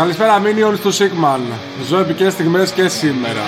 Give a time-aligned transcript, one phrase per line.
[0.00, 1.40] Καλησπέρα σαν να είναι όλοι του Σίγμαν.
[1.88, 3.40] Ζωοί και στιγμές και σήμερα.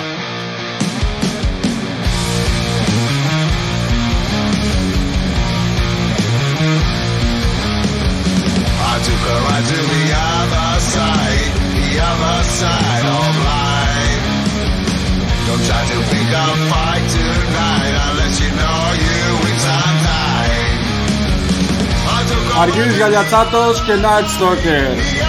[22.61, 25.22] Αρχίζω γαλιά τσάτος και να εστόκερ.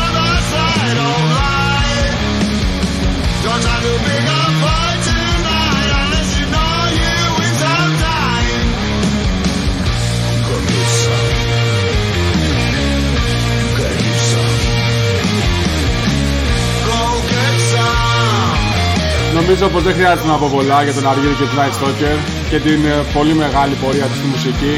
[19.46, 22.16] Νομίζω πως δεν χρειάζεται να πω πολλά για τον Αργύρη και τον Night Stalker
[22.50, 24.74] και την ε, πολύ μεγάλη πορεία τους στη μουσική.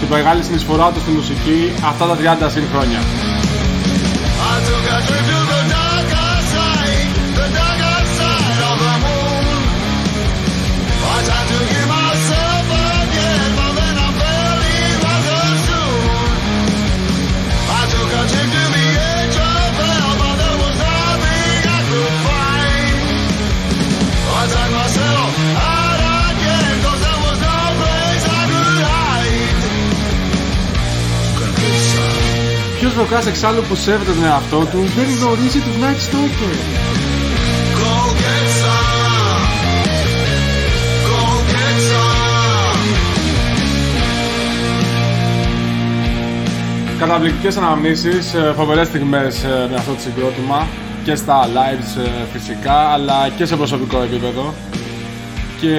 [0.00, 2.16] Την μεγάλη συνεισφορά τους στη μουσική αυτά τα
[2.46, 3.00] 30 συν χρόνια.
[32.98, 36.54] Ποιος ροκάς εξάλλου που σέβεται τον εαυτό του δεν γνωρίζει τους Night Stalker.
[37.80, 39.44] Go get some.
[41.08, 41.22] Go
[41.52, 42.16] get some.
[46.98, 50.66] Καταπληκτικές αναμνήσεις, ε, φοβερές στιγμές ε, με αυτό το συγκρότημα
[51.04, 54.54] και στα lives ε, φυσικά αλλά και σε προσωπικό επίπεδο
[55.60, 55.74] και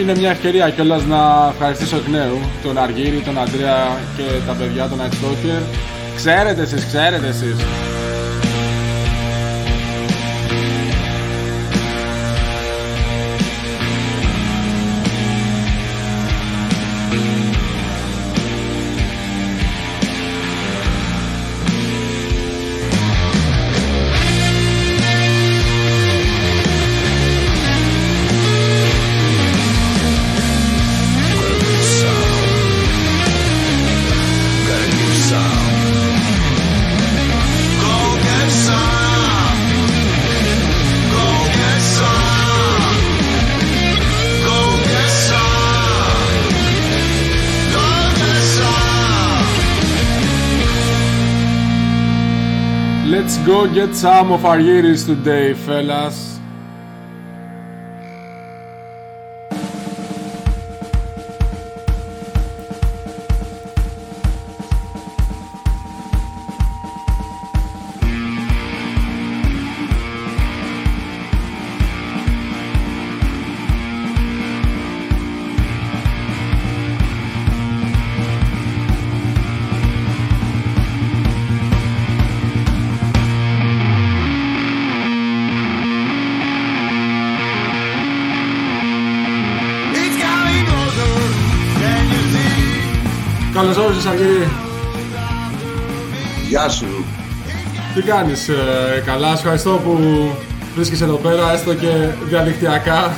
[0.00, 4.88] είναι μια ευκαιρία κιόλας να ευχαριστήσω εκ νέου τον Αργύρη, τον Αντρέα και τα παιδιά
[4.88, 6.84] των Night Stalker Ξέρετε εσείς,
[53.44, 56.33] go get some of our years today, fellas.
[93.74, 94.48] Καλώς όρισες Αργύρη.
[96.48, 96.86] Γεια σου.
[97.94, 99.98] Τι κάνεις, ε, καλά, σου ευχαριστώ που
[100.74, 103.16] βρίσκεσαι εδώ πέρα, έστω και διαδικτυακά.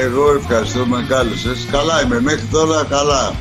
[0.00, 1.66] Εγώ ευχαριστώ με κάλεσες.
[1.70, 3.34] Καλά είμαι, μέχρι τώρα καλά.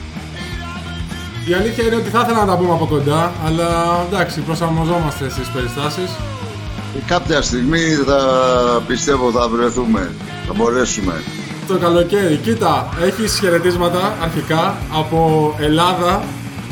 [1.49, 3.69] Η αλήθεια είναι ότι θα ήθελα να τα πούμε από κοντά, αλλά
[4.07, 6.11] εντάξει, προσαρμοζόμαστε στις περιστάσεις.
[7.05, 8.19] Κάποια στιγμή θα
[8.87, 10.11] πιστεύω θα βρεθούμε,
[10.47, 11.13] θα μπορέσουμε.
[11.68, 16.24] Το καλοκαίρι, κοίτα, έχεις χαιρετίσματα αρχικά από Ελλάδα,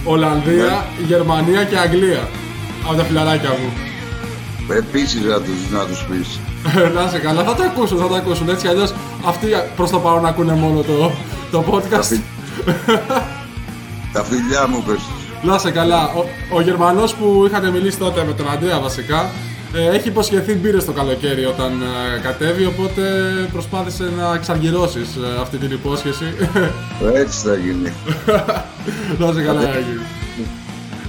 [0.04, 2.28] Ολλανδία, Γερμανία και Αγγλία.
[2.86, 3.74] Από τα φιλαράκια μου.
[4.76, 6.40] Επίσης να τους, να τους πεις.
[6.96, 8.50] να είσαι καλά, θα τα ακούσουν, θα τα ακούσουν.
[8.50, 8.94] Έτσι κι αλλιώς
[9.26, 11.12] αυτοί προς το παρόν ακούνε μόνο το,
[11.52, 12.20] το podcast.
[14.14, 15.00] Τα φιλιά μου πες.
[15.44, 16.04] Να είσαι καλά.
[16.04, 20.86] Ο, ο Γερμανός που είχατε μιλήσει τότε με τον Αντρέα βασικά, ε, έχει υποσχεθεί μπύρες
[20.86, 23.02] το καλοκαίρι όταν ε, κατέβει, οπότε
[23.52, 26.26] προσπάθησε να εξαργυρώσεις ε, αυτή την υπόσχεση.
[27.14, 27.94] Έτσι θα γίνει.
[29.20, 30.00] να είσαι καλά, Άγγελ.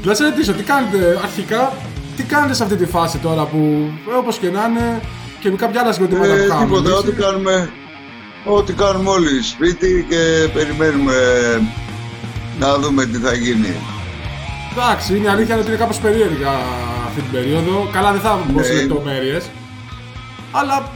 [0.04, 1.72] Να σε ρωτήσω, τι κάνετε αρχικά,
[2.16, 5.00] τι κάνετε σε αυτή τη φάση τώρα που ε, όπως και να είναι
[5.40, 6.66] και με κάποια άλλα συγκροτήματα Ε, που κάνουμε.
[6.66, 7.70] τίποτα, έτσι; ό,τι κάνουμε,
[8.44, 11.14] ό,τι κάνουμε όλοι σπίτι και περιμένουμε
[12.58, 13.74] να δούμε τι θα γίνει.
[14.72, 16.50] Εντάξει, είναι η αλήθεια ότι είναι κάπως περίεργα
[17.12, 17.88] αυτή την περίοδο.
[17.92, 18.80] Καλά, δεν θα μπω σε Ναι.
[18.80, 19.44] λεπτομέρειες.
[20.52, 20.88] Αλλά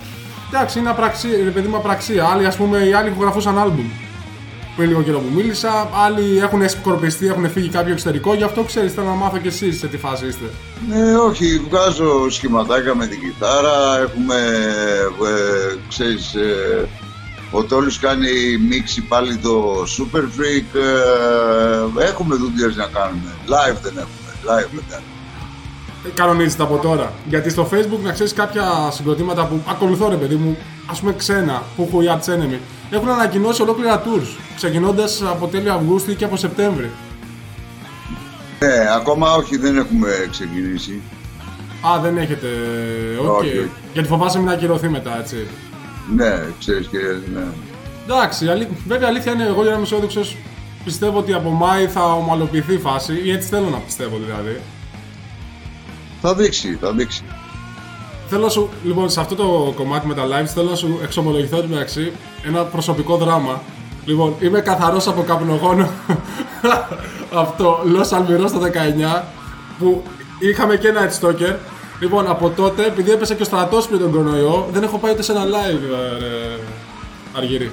[0.53, 2.25] εντάξει, είναι, απραξία, είναι παιδί μου απραξία.
[2.25, 3.89] Άλλοι, ας πούμε, οι άλλοι που γραφούσαν άλμπουμ.
[4.77, 5.89] πριν λίγο καιρό που μίλησα.
[6.05, 8.35] Άλλοι έχουν σκορπιστεί, έχουν φύγει κάποιο εξωτερικό.
[8.35, 10.45] Γι' αυτό ξέρεις, θέλω να μάθω κι εσείς σε τι φάση είστε.
[10.89, 14.35] Ναι, όχι, βγάζω σχηματάκια με την κιθάρα, έχουμε,
[15.31, 16.89] ε, ξέρεις, ε,
[17.51, 18.29] ο Τόλης κάνει
[18.69, 20.69] μίξη πάλι το Super Freak,
[22.01, 25.16] ε, έχουμε δουλειές να κάνουμε, live δεν έχουμε, live δεν κάνουμε.
[26.06, 27.12] Ε, Κανονίζεται από τώρα.
[27.29, 30.56] Γιατί στο facebook να ξέρεις κάποια συγκροτήματα που ακολουθώ, ρε παιδί μου,
[30.91, 32.58] ας πούμε ξένα, που έχω οι Arch Enemy,
[32.91, 34.37] έχουν ανακοινώσει ολόκληρα tours.
[34.56, 36.91] Ξεκινώντας από τέλειο Αυγούστου και από Σεπτέμβρη.
[38.61, 41.00] Ναι, ακόμα όχι, δεν έχουμε ξεκινήσει.
[41.87, 42.47] Α, δεν έχετε.
[43.20, 43.38] Οκ.
[43.38, 43.70] Όχι, όχι.
[43.93, 45.47] Γιατί φοβάσαι μην ακυρωθεί μετά, έτσι.
[46.17, 46.99] Ναι, ξέρεις και
[47.35, 47.44] ναι.
[48.08, 48.69] Εντάξει, αλή...
[48.87, 50.37] βέβαια αλήθεια είναι, εγώ για να είμαι αισιόδοξος,
[50.85, 54.61] πιστεύω ότι από Μάη θα ομαλοποιηθεί η φάση, ή έτσι θέλω να πιστεύω δηλαδή.
[56.28, 57.25] Θα δείξει, θα δείξει.
[58.28, 61.61] Θέλω να σου, λοιπόν, σε αυτό το κομμάτι με τα lives θέλω να σου εξομολογηθώ
[61.61, 62.12] την μεταξύ
[62.46, 63.62] ένα προσωπικό δράμα.
[64.05, 65.90] Λοιπόν, είμαι καθαρός από καπνογόνο
[67.40, 68.61] από το Los Almiros το
[69.19, 69.23] 19
[69.78, 70.02] που
[70.38, 71.55] είχαμε και ένα Stalker.
[72.00, 75.22] Λοιπόν, από τότε, επειδή έπεσε και ο στρατός πριν τον κορονοϊό, δεν έχω πάει ούτε
[75.22, 76.58] σε ένα live, ε, ρε,
[77.37, 77.70] Αργυρί.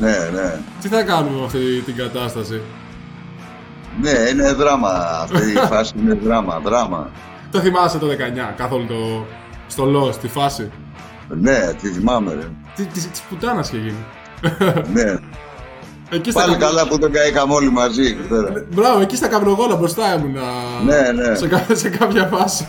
[0.00, 0.60] Ναι, ναι.
[0.80, 2.60] Τι θα κάνουμε με αυτή την κατάσταση;
[4.00, 4.88] Ναι, είναι δράμα.
[5.22, 7.10] Αυτή η φάση είναι δράμα, δράμα.
[7.50, 8.12] Το θυμάσαι το 19,
[8.56, 9.26] καθόλου το,
[9.66, 10.70] στο Lost, τη φάση;
[11.28, 12.48] Ναι, τη θυμάμαι, ρε.
[12.74, 14.04] Τι, της, της πουτάνας είχε γίνει.
[14.92, 15.14] Ναι.
[16.10, 18.52] Εκεί στα Πάλι καπνο- καλά που τον καήκαμε όλοι μαζί εκεί πέρα.
[18.74, 20.42] Μπράβο, εκεί στα καπνογόνα μπροστά ήμουνα.
[20.84, 21.34] Ναι, ναι.
[21.34, 22.68] Σε, κα- σε κάποια φάση.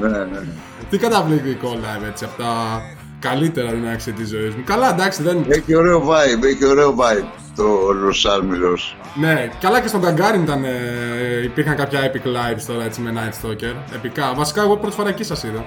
[0.00, 0.40] Ναι, ναι.
[0.90, 2.42] Τι καταπληκτικό live έτσι, από
[3.24, 4.62] τα καλύτερα δυνάξει τη ζωή μου.
[4.64, 5.44] Καλά, εντάξει, δεν.
[5.48, 7.24] Έχει ωραίο vibe, έχει ωραίο vibe
[7.56, 8.96] το Ροσάρμιλος.
[9.14, 10.64] Ναι, καλά και στον Καγκάριν ήταν.
[10.64, 10.70] ε,
[11.44, 13.74] υπήρχαν κάποια epic lives τώρα έτσι με Night Stalker.
[13.94, 14.34] Επικά.
[14.36, 15.64] Βασικά, εγώ πρώτη φορά εκεί σας είδα.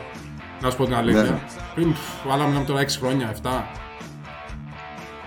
[0.61, 1.21] Να σου πω την αλήθεια.
[1.21, 1.39] Ναι.
[1.75, 3.49] Πριν, πφ, άλλα μιλάμε τώρα 6 χρόνια, 7.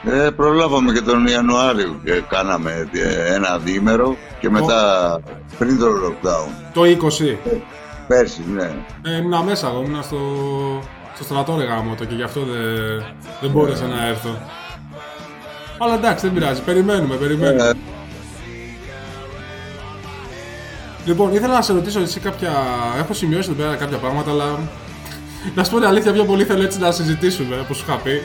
[0.04, 5.20] Ε, προλάβαμε και τον Ιανουάριο και κάναμε ε, ένα διήμερο και μετά
[5.58, 6.50] πριν το lockdown.
[6.72, 7.36] Το 20.
[8.06, 8.70] Πέρσι, ναι.
[9.02, 10.18] Ε, ήμουνα μέσα εγώ, ήμουνα στο,
[11.14, 13.04] στο στρατό ρε γάμο το και γι' αυτό δεν,
[13.40, 14.38] δεν μπόρεσα να έρθω.
[15.78, 17.68] Αλλά εντάξει, δεν πειράζει, περιμένουμε, περιμένουμε.
[17.68, 17.72] Ε,
[21.04, 22.50] Λοιπόν, ήθελα να σε ρωτήσω εσύ κάποια.
[22.98, 24.58] Έχω σημειώσει εδώ πέρα κάποια πράγματα, αλλά.
[25.54, 28.20] Να σου πω την αλήθεια, πιο πολύ θέλω έτσι να συζητήσουμε, όπως σου είχα πει.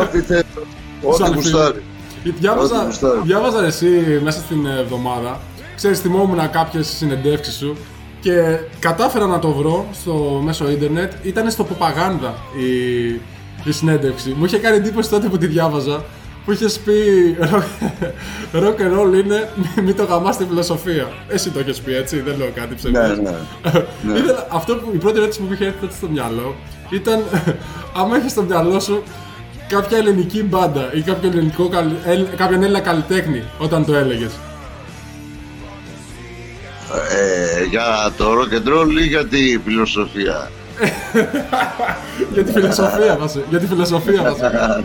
[0.00, 0.44] Ό,τι θες,
[1.02, 1.82] ό,τι Σαν γουστάρει.
[2.22, 2.34] φίλοι.
[2.38, 3.20] Διάβαζα, Ό,τι γουστάρει.
[3.22, 5.40] διάβαζα εσύ μέσα στην εβδομάδα.
[5.76, 7.76] Ξέρεις, θυμόμουν κάποιες συνεντεύξεις σου
[8.20, 11.12] και κατάφερα να το βρω στο μέσο ίντερνετ.
[11.22, 13.20] Ήταν στο Ποπαγάνδα η,
[13.64, 14.34] η συνέντευξη.
[14.38, 16.04] Μου είχε κάνει εντύπωση τότε που τη διάβαζα
[16.44, 16.92] που είχες πει
[18.52, 21.08] rock and roll είναι μη- μην το γαμάς στη φιλοσοφία.
[21.28, 23.18] Εσύ το έχεις πει έτσι, δεν λέω κάτι ψευδές.
[23.18, 23.36] Ναι, ναι.
[24.12, 24.18] Ναι.
[24.18, 26.54] Ήθελα, αυτό που, η πρώτη ερώτηση που μου είχε έρθει τότε στο μυαλό
[26.90, 27.22] ήταν
[28.00, 29.02] άμα έχεις στο μυαλό σου
[29.68, 34.30] κάποια ελληνική μπάντα ή κάποιο ελληνικό, καλ- Έλλη- κάποιον Έλληνα καλλιτέχνη όταν το έλεγες.
[37.10, 40.50] Ε, για το rock and roll ή για τη φιλοσοφία;
[42.32, 43.44] Για τη φιλοσοφία βασικά.
[43.50, 44.82] Για τη φιλοσοφία βασικά.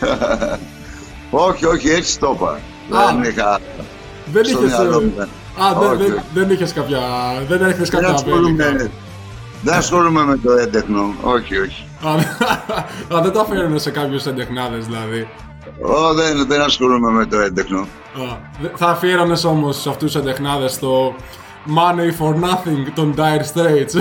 [1.46, 2.50] όχι, όχι, έτσι το είπα.
[2.98, 3.06] Α.
[3.06, 3.60] Δεν είχα...
[4.32, 4.70] δεν στο είχες...
[4.70, 5.22] μυαλό ε, μου, ναι.
[5.64, 6.22] Α, δεν, Όχι, δεν, όχι.
[6.34, 6.98] δεν είχες κάποια...
[7.48, 8.90] Δεν έριχνες Δεν κάποια ασχολούμαι, βέλικα.
[9.62, 11.14] δεν ασχολούμαι με το έντεχνο.
[11.22, 11.84] Όχι, όχι.
[12.04, 12.10] Α,
[13.16, 15.28] α, δεν το αφαίρενε σε κάποιους εντεχνάδες δηλαδή.
[15.82, 17.80] Ω, δεν, δεν ασχολούμαι με το έντεχνο.
[17.80, 17.86] Α,
[18.60, 21.14] δε- θα αφιέρωνες όμως σε αυτούς τους εντεχνάδες το
[21.76, 23.94] Money for Nothing των Dire Straits.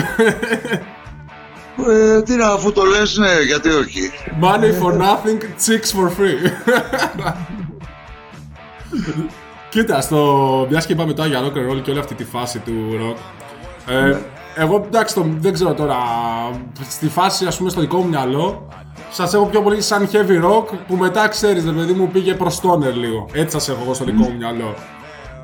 [1.89, 4.11] Ε, τι να, αφού το λες, ναι, γιατί όχι.
[4.41, 6.51] Money for nothing, chicks for free.
[9.69, 12.59] Κοίτα, στο μια και είπαμε τώρα για rock and roll και όλη αυτή τη φάση
[12.59, 13.17] του rock.
[13.93, 14.17] Ε,
[14.55, 15.95] Εγώ εντάξει, το, δεν ξέρω τώρα.
[16.89, 18.67] Στη φάση, ας πούμε, στο δικό μου μυαλό,
[19.11, 22.59] σας έχω πιο πολύ σαν heavy rock που μετά ξέρεις, ρε παιδί μου, πήγε προς
[22.61, 23.25] stoner λίγο.
[23.31, 24.73] Έτσι σας έχω εγώ στο δικό μου μυαλό.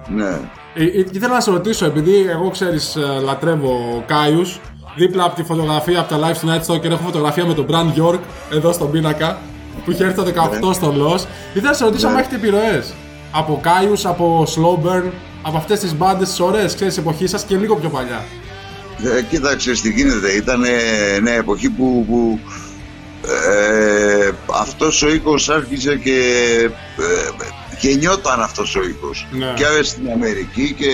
[0.08, 0.40] Ναι.
[0.76, 4.60] Ε, ε, ήθελα να σε ρωτήσω, επειδή εγώ ξέρεις, λατρεύω Κάιους,
[4.96, 8.02] δίπλα από τη φωτογραφία από τα live του Night Stalker έχω φωτογραφία με τον Brand
[8.02, 8.20] York
[8.52, 9.38] εδώ στον πίνακα
[9.86, 10.24] που είχε έρθει το
[10.70, 11.26] 18 στο Lost.
[11.54, 12.20] Ήθελα να σε ρωτήσω αν Ναι.
[12.20, 12.94] έχετε επιρροές
[13.32, 15.04] από Κάιους, από Slowburn,
[15.42, 18.24] από αυτές τις μπάντες τις ωραίες, ξέρεις, εποχής σας και λίγο πιο παλιά.
[19.04, 20.32] Ε, κοίταξε τι γίνεται.
[20.32, 20.60] Ήταν
[21.22, 22.40] ναι, εποχή που, που
[23.28, 26.20] ε, αυτός ο οίκος άρχισε και
[26.98, 27.46] ε,
[27.80, 29.28] γεννιόταν αυτός ο ήχος.
[29.32, 29.54] Ναι.
[29.56, 30.92] Και στην Αμερική και,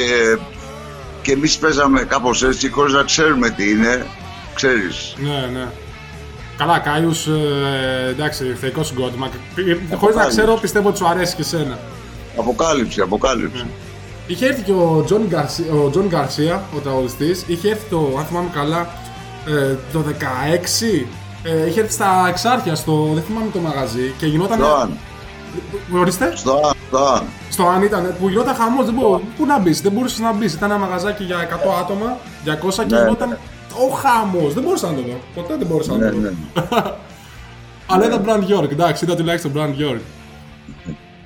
[1.22, 4.06] και εμείς παίζαμε κάπως έτσι χωρίς να ξέρουμε τι είναι.
[4.54, 5.16] Ξέρεις.
[5.18, 5.68] Ναι, ναι.
[6.58, 9.30] Καλά, Kyuss, ε, εντάξει, θεϊκό συγκρότημα.
[9.96, 11.80] Χωρίς να ξέρω, πιστεύω ότι σου αρέσει και εσένα.
[12.38, 13.66] Αποκάλυψη, αποκάλυψη.
[14.28, 18.26] Είχε έρθει και ο Τζον Γκαρσία, ο, Τζον Γκαρσία, ο τραγουδιστής, είχε έρθει το, αν
[18.26, 18.88] θυμάμαι καλά,
[19.48, 20.04] ε, το
[20.80, 21.06] 16,
[21.44, 24.58] ε, είχε έρθει στα εξάρχεια, στο, δεν θυμάμαι το μαγαζί και γινόταν...
[24.60, 24.98] Τζοάν.
[25.94, 26.34] Ορίστε.
[26.36, 27.24] Στο αν, στο αν.
[27.50, 29.24] Στο αν ήταν που γινόταν χαμός, δεν μπορούσε.
[29.38, 30.54] Πού να μπεις, δεν μπορούσες να μπεις.
[30.54, 33.38] Ήταν ένα μαγαζάκι για 100 άτομα, 200 και Ναι, γινόταν ναι.
[33.86, 34.54] ο χαμός.
[34.54, 35.20] Δεν μπορούσα να το δω.
[35.36, 36.22] Ποτέ δεν μπορούσα Ναι, να το δω.
[36.22, 36.32] ναι.
[37.92, 40.00] Αλλά ήταν Brand York, εντάξει, ήταν τουλάχιστον Brand York.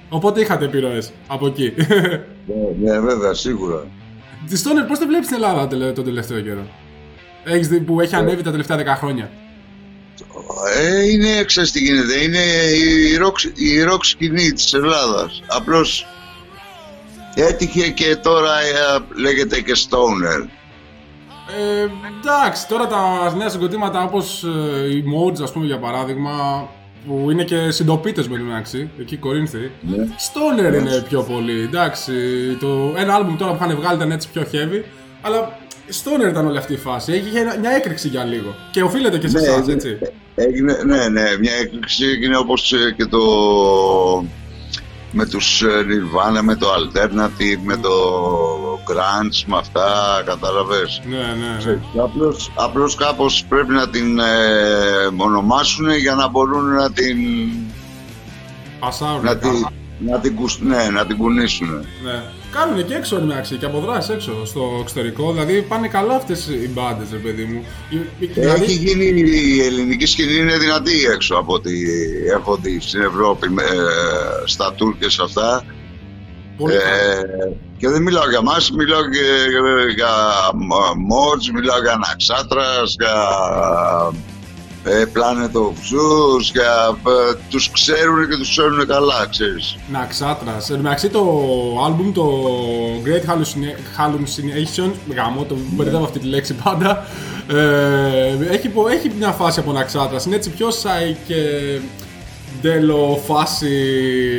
[0.10, 1.74] Οπότε είχατε επιρροές από εκεί.
[2.46, 3.88] Ναι, ναι, βέβαια, σίγουρα.
[4.50, 6.68] Τη Stoner, πώς τη βλέπεις στην Ελλάδα τελε- τον τελευταίο καιρό;
[7.44, 9.30] Έχεις δει που έχει ανέβει τα τελευταία 10 χρόνια;
[10.78, 12.44] Ε, είναι, ξέρεις τι γίνεται, είναι
[13.12, 15.44] η ροκ, η ροκ σκηνή της Ελλάδας.
[15.48, 16.08] Απλώς
[17.36, 20.48] έτυχε και τώρα ε, λέγεται και stoner.
[21.58, 21.88] Ε,
[22.22, 24.44] εντάξει, τώρα τα νέα συγκροτήματα όπως
[24.92, 26.68] οι Mods, ας πούμε για παράδειγμα,
[27.08, 29.72] που είναι και συντοπίτες με την μεταξύ, εκεί Κορίνθη.
[29.82, 29.98] Ναι.
[29.98, 31.62] Stoner είναι πιο πολύ.
[31.62, 32.14] Εντάξει,
[32.60, 34.84] το, ένα album τώρα που είχαν βγάλει ήταν έτσι πιο heavy,
[35.22, 35.58] αλλά
[36.04, 37.16] Stoner ήταν όλη αυτή η φάση.
[37.16, 38.56] Είχε ένα- μια έκρηξη για λίγο.
[38.72, 39.98] Και οφείλεται και σε Ναι, εσάς, έγινε- έτσι.
[40.36, 43.20] Έγινε, ναι, ναι, μια έκρηξη έγινε όπως ε, και το
[45.18, 47.90] με τους ε, Nirvana, με το Alternative, με το
[48.90, 51.02] Grunge, με αυτά, κατάλαβες.
[51.06, 52.02] Ναι, ναι, ναι.
[52.02, 54.26] Απλώς, απλώς κάπως πρέπει να την ε,
[55.18, 57.18] ονομάσουν για να μπορούν να την,
[58.80, 59.24] Πασάρουν.
[59.24, 59.68] να την,
[60.00, 61.70] να την, κουσ- ναι, να την κουνήσουν.
[62.04, 62.24] Ναι.
[62.58, 65.32] Κάνουν και έξω μεταξύ και αποδράσει έξω στο εξωτερικό.
[65.32, 66.34] Δηλαδή πάνε καλά αυτέ
[66.64, 67.66] οι μπάντε, ρε παιδί μου.
[67.90, 69.06] Η- η- δηλαδή- Έχει γίνει
[69.56, 71.72] η ελληνική σκηνή είναι δυνατή έξω από ό,τι
[72.36, 73.68] έχω δει στην Ευρώπη με, ε,
[74.46, 75.64] στα tour και σε αυτά.
[76.58, 77.54] πολύ Ε, καλά.
[77.78, 79.26] και δεν μιλάω για μας, μιλάω και
[79.96, 80.14] για
[81.12, 83.16] Mods, μιλάω για Ναξάτρας, για
[84.12, 84.18] ε,
[84.89, 89.75] Planet of Zeus, για, ε, τους ξέρουν και τους ξέρουν καλά, ξέρεις.
[89.92, 90.51] Να ξάτρα.
[90.70, 91.22] Εν τω μεταξύ το
[91.88, 92.25] album, το
[93.06, 97.06] Great Hallucina- Hallucination, γαμώ το μπερδεύω αυτή τη λέξη πάντα,
[97.48, 100.18] ε, έχει, πο- έχει μια φάση από Ναξάτρα.
[100.25, 101.36] Είναι έτσι πιο σάι και
[102.62, 103.68] ντέλο φάση,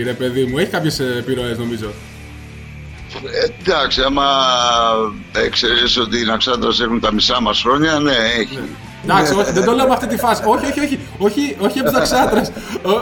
[0.05, 0.59] ρε παιδί μου.
[0.59, 1.91] Έχει κάποιες επιρροές νομίζω.
[3.33, 4.25] Ε, εντάξει, άμα
[5.33, 8.59] ε, ξέρεις ότι οι Ναξάτρας έχουν τα μισά μας χρόνια, ναι, έχει.
[9.09, 10.43] Εντάξει, όχι, δεν το λέω με αυτή τη φάση.
[10.47, 10.99] Όχι, όχι, όχι.
[11.19, 12.41] Όχι, όχι από τους Ναξάτρε.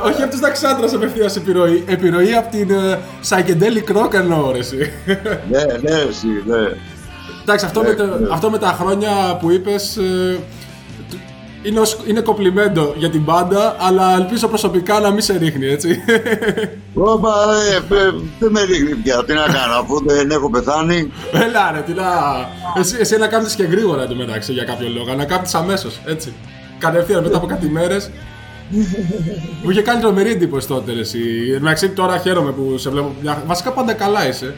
[0.05, 1.85] όχι από τους Ναξάτρε απευθείας επιρροή.
[1.87, 4.93] Επιρροή από την uh, psychedelic rock εννοώ, ρε, εσύ.
[5.51, 6.57] ναι, ναι, εσύ, ναι.
[7.43, 8.29] Εντάξει, αυτό, Ναι, με, τα- ναι.
[8.33, 9.99] αυτό με τα χρόνια που είπες.
[11.65, 15.99] Είναι, ως- είναι κοπλιμέντο για την μπάντα, αλλά ελπίζω προσωπικά να μην σε ρίχνει, έτσι.
[16.95, 17.35] Όπα,
[17.73, 21.11] ε, ε, δεν με ρίχνει πια, τι να κάνω, αφού δεν έχω πεθάνει.
[21.33, 22.05] Έλα ρε, τι να...
[22.79, 26.33] Εσύ, εσύ να κάνεις και γρήγορα εντωμεταξύ για κάποιο λόγο, να κάνεις αμέσως, έτσι.
[26.79, 28.11] Κατευθείαν μετά από κάτι μέρες.
[29.63, 31.19] Μου είχε κάνει τρομερή εντύπωση τότε, ρε, εσύ.
[31.49, 33.15] Εν τω μεταξύ τώρα χαίρομαι που σε βλέπω.
[33.23, 34.55] Μια- Βασικά πάντα καλά είσαι.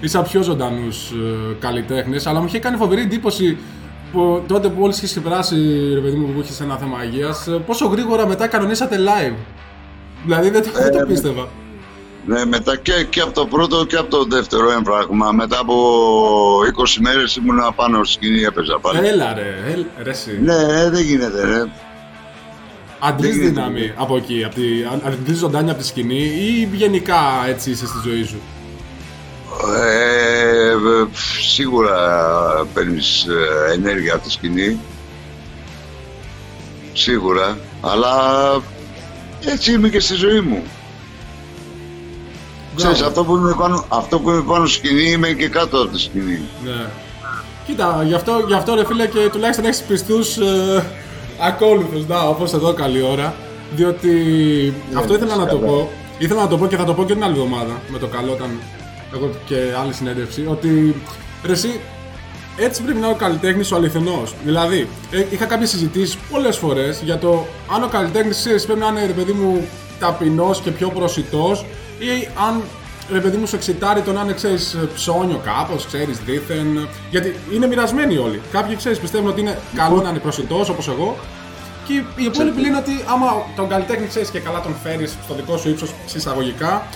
[0.00, 3.56] Είσαι από πιο ζωντανούς ε, καλλιτέχνες, αλλά μου είχε κάνει φοβερή εντύπωση
[4.12, 5.56] που, τότε που όλες είχες περάσει,
[5.94, 7.34] ρε παιδί μου, που είχες ένα θέμα υγεία,
[7.66, 9.34] πόσο γρήγορα μετά κανονίσατε live.
[10.24, 11.48] Δηλαδή δεν το, δεν το Ε, πίστευα.
[12.26, 15.32] Ναι, μετά και, και από το πρώτο και από το δεύτερο έμφραγμα.
[15.32, 15.74] Μετά από
[16.76, 19.06] 20 μέρες ήμουν πάνω στη σκηνή, έπαιζα πάλι.
[19.06, 20.38] Έλα ρε, έλα, ρε εσύ.
[20.42, 21.64] Ναι, ε, δεν γίνεται, ρε.
[23.04, 23.48] Αντλείς Δεν γίνεται.
[23.60, 27.86] δύναμη από εκεί, από τη, αν- αντλείς ζωντάνια από τη σκηνή ή γενικά έτσι είσαι
[27.86, 28.40] στη ζωή σου;
[29.76, 31.06] Ε, ε,
[31.48, 31.96] σίγουρα
[32.74, 34.78] παίρνεις ε, ενέργεια από τη σκηνή.
[36.92, 37.58] Σίγουρα.
[37.80, 38.12] Αλλά
[39.44, 40.62] έτσι είμαι και στη ζωή μου.
[42.76, 43.10] Ξέρεις, Μπράβο.
[43.10, 46.00] αυτό που, είμαι πάνω, αυτό που είμαι πάνω στη σκηνή είμαι και κάτω από τη
[46.00, 46.40] σκηνή.
[46.64, 46.86] Ναι.
[47.66, 50.84] Κοίτα, γι' αυτό, γι αυτό ρε φίλε και τουλάχιστον έχεις πιστούς ε,
[51.40, 53.34] ακόλουθους, να, όπως εδώ καλή ώρα.
[53.74, 54.12] Διότι
[54.94, 55.72] αυτό ήθελα να το καλά.
[55.72, 58.06] πω, ήθελα να το πω και θα το πω και την άλλη εβδομάδα με το
[58.06, 58.50] καλό όταν
[59.14, 61.02] έχω και άλλη συνέντευξη, ότι
[61.44, 61.80] ρε εσύ,
[62.56, 64.34] έτσι πρέπει να είναι ο καλλιτέχνης ο αληθινός.
[64.44, 69.06] Δηλαδή, ε, είχα κάποιες συζητήσεις πολλές φορές για το αν ο καλλιτέχνης πρέπει να είναι
[69.06, 71.64] ρε παιδί μου ταπεινός και πιο προσιτός
[71.98, 72.62] ή αν
[73.12, 76.88] ρε παιδί μου σου εξητάρει το να είναι ξέρεις ψώνιο κάπως, ξέρεις δίθεν.
[77.10, 78.40] Γιατί είναι μοιρασμένοι όλοι.
[78.52, 81.16] Κάποιοι ξέρεις πιστεύουν ότι είναι καλό να είναι προσιτός όπως εγώ.
[81.86, 83.26] Και οι υπόλοιποι λένε ότι άμα
[83.56, 86.86] τον καλλιτέχνη ξέρεις και καλά τον φέρεις στο δικό σου ύψος συσσαγωγικά,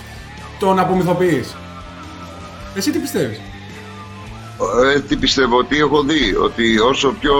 [0.59, 1.55] τον απομυθοποιείς.
[2.77, 3.39] Εσύ τι πιστεύεις;
[4.93, 7.35] Ε, τι πιστεύω, τι έχω δει, ότι όσο πιο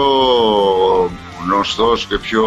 [1.44, 2.44] γνωστός και πιο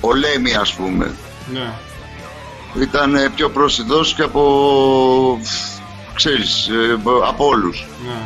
[0.00, 1.14] πολέμη ας πούμε,
[1.52, 1.72] Ναι.
[2.82, 5.40] ήταν ε, πιο προσιτός και από,
[6.14, 7.86] ξέρεις, ε, από όλους.
[8.06, 8.20] Ναι.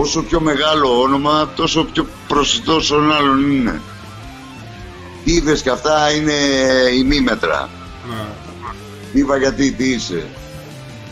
[0.00, 3.80] Όσο πιο μεγάλο όνομα, τόσο πιο προσιτός όλων άλλων είναι.
[5.24, 6.32] Τι είπες και αυτά είναι
[6.98, 7.68] ημίμετρα.
[8.10, 8.26] ναι.
[9.12, 10.26] Είπα γιατί τι είσαι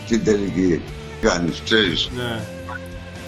[0.06, 0.82] στην τελική.
[1.28, 2.08] Κάνεις, ξέρεις.
[2.16, 2.38] Ναι.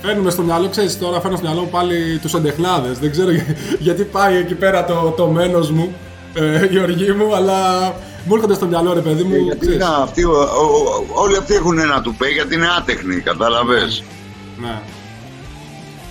[0.03, 2.99] Φέρνουμε στο μυαλό, ξέρεις τώρα φέρνω στο μυαλό μου πάλι τους εντεχνάδες.
[2.99, 5.95] Δεν ξέρω για- γιατί πάει εκεί πέρα το, το μένος μου.
[6.35, 7.83] ε, Γεωργή μου, αλλά
[8.25, 9.35] μου έρχονται στο μυαλό ρε παιδί μου.
[9.35, 9.79] Ε, γιατί ξέρεις.
[9.79, 14.03] να, αυτοί, ο- ο- ο- όλοι αυτοί έχουν ένα τουπέ γιατί είναι άτεχνοι, κατάλαβες.
[14.61, 14.79] Ναι.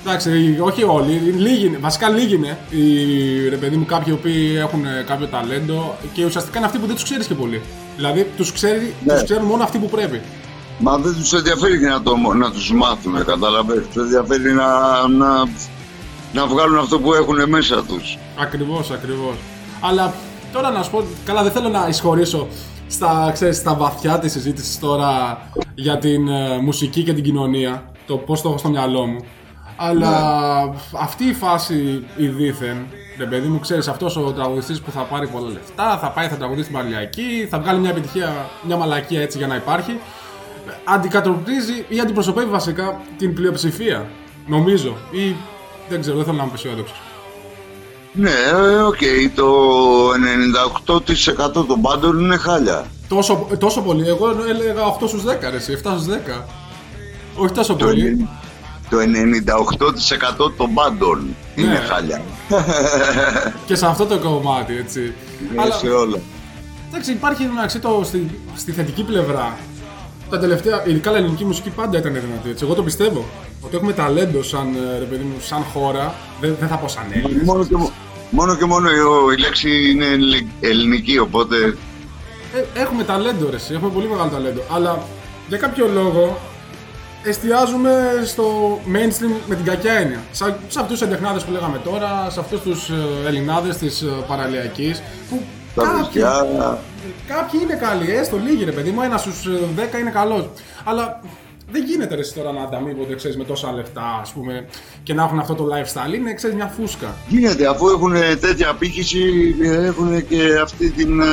[0.06, 1.78] Εντάξει, όχι όλοι, λίγοι είναι.
[1.82, 2.58] Βασικά λίγοι είναι.
[2.70, 6.78] Οι, ρε παιδί μου, κάποιοι οι οποίοι έχουν ε, κάποιο ταλέντο και ουσιαστικά είναι αυτοί
[6.78, 7.62] που δεν τους ξέρεις και πολύ.
[7.96, 9.14] Δηλαδή, τους Ναι.
[9.14, 10.22] τους ξέρουν μόνο αυτοί που πρέπει.
[10.80, 13.84] Μα δεν τους ενδιαφέρει και να, το, να τους μάθουν, κατάλαβες.
[13.94, 15.50] Τους ενδιαφέρει να, να,
[16.34, 18.18] να βγάλουν αυτό που έχουν μέσα τους.
[18.40, 19.36] Ακριβώς, ακριβώς.
[19.82, 20.14] Αλλά
[20.54, 22.48] τώρα να σου πω, καλά, δεν θέλω να εισχωρήσω
[22.88, 25.42] στα, ξέρεις, στα βαθιά της συζήτησης τώρα
[25.76, 27.92] για την ε, μουσική και την κοινωνία.
[28.08, 29.20] Το πώς το έχω στο μυαλό μου.
[29.80, 30.12] Αλλά
[31.00, 32.78] αυτή η φάση η δίθεν,
[33.18, 36.36] ρε παιδί μου, ξέρεις, αυτός ο τραγουδιστής που θα πάρει πολλά λεφτά, θα πάει, θα
[36.36, 40.00] τραγουδήσει στην Παραλιακή, θα βγάλει μια επιτυχία, μια μαλακία έτσι για να υπάρχει.
[40.84, 44.08] Αντικατοπτρίζει ή αντιπροσωπεύει βασικά την πλειοψηφία.
[44.48, 44.98] Νομίζω.
[45.12, 45.36] Ή
[45.90, 47.02] δεν ξέρω, δεν θέλω να είμαι αισιόδοξος.
[48.14, 48.98] Ναι, ε, οκ,
[49.36, 49.48] το
[51.60, 52.86] 98% των πάντων είναι χάλια.
[53.08, 54.08] Τόσο, τόσο πολύ.
[54.08, 56.46] Εγώ έλεγα 8 στους 10, ρε, εσύ, 7 στους 10.
[57.36, 58.28] Όχι τόσο Το, πολύ.
[58.90, 61.76] το 98% των πάντων είναι Ναι.
[61.78, 62.22] χάλια.
[63.66, 65.00] Και σε αυτό το κομμάτι, έτσι.
[65.52, 66.20] Είναι Αλλά σε όλα.
[66.90, 69.58] εντάξει, υπάρχει μεταξύ το στη, στη θετική πλευρά.
[70.30, 72.50] Τα τελευταία, ειδικά η ελληνική μουσική πάντα ήταν δυνατή.
[72.50, 72.64] Έτσι.
[72.66, 73.26] Εγώ το πιστεύω.
[73.62, 76.14] Ότι έχουμε ταλέντο σαν, ε, ρε παιδί μου, σαν χώρα.
[76.42, 77.44] Δεν, δεν θα πω σαν Έλληνες.
[77.44, 77.92] Μόνο και, μο-
[78.30, 81.56] μόνο και μόνο η- η λέξη είναι ελλη- ελληνική, οπότε
[82.56, 84.62] Ε, έχουμε ταλέντο, ρε, εσύ, έχουμε πολύ μεγάλο ταλέντο.
[84.74, 85.00] Αλλά
[85.48, 86.38] για κάποιο λόγο
[87.24, 87.92] εστιάζουμε
[88.26, 88.46] στο
[88.94, 90.24] mainstream με την κακιά έννοια.
[90.32, 92.92] Σαν, σε αυτούς τους εντεχνάδες που λέγαμε τώρα, σε αυτούς τους
[93.28, 95.02] Ελληνάδες της παραλιακής.
[95.30, 95.42] Που
[95.84, 96.80] τα κάποιοι, παιδιά
[97.28, 99.48] κάποιοι είναι καλοί, έστω λίγοι ρε παιδί μου, ένας στους
[99.96, 100.50] 10 είναι καλός.
[100.84, 101.22] Αλλά
[101.72, 104.66] δεν γίνεται ρε εσύ τώρα να ανταμείβονται ξέρεις, με τόσα λεφτά ας πούμε,
[105.04, 106.14] και να έχουν αυτό το lifestyle.
[106.14, 107.16] Είναι ξέρεις, μια φούσκα.
[107.28, 111.22] γίνεται αφού έχουν τέτοια απήχηση έχουν και αυτή την...
[111.22, 111.26] Ε,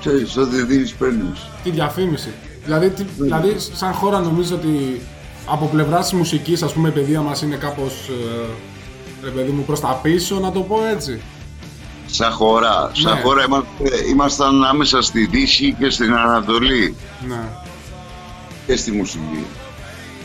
[0.00, 1.48] ξέρεις, ό,τι δίνεις παίρνεις.
[1.62, 2.28] τη διαφήμιση.
[2.64, 5.00] Δηλαδή, τι- δηλαδή, σαν χώρα νομίζω ότι
[5.46, 8.08] από πλευράς της μουσικής, ας πούμε, η παιδεία μας είναι κάπως.
[8.08, 8.48] Ε,
[9.26, 11.20] ρε παιδί μου, προς τα πίσω, να το πω έτσι.
[12.06, 13.20] Σαν χώρα, σαν Ναι.
[13.20, 16.96] χώρα είμαστε, ήμασταν άμεσα στη Δύση και στην Ανατολή
[17.28, 17.44] Ναι.
[18.66, 19.46] και στη μουσική.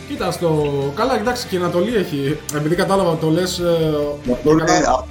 [0.08, 0.72] Κοίτα, στο.
[0.96, 2.38] Καλά, εντάξει, και η Ανατολή έχει.
[2.56, 3.62] Επειδή κατάλαβα το λες.
[4.32, 5.06] Αυτό είναι, α-